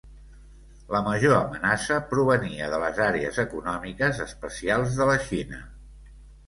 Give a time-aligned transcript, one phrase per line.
[0.95, 5.67] La major amenaça provenia de les Àrees Econòmiques Especials de la Xina.